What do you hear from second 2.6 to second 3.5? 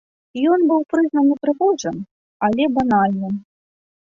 банальным.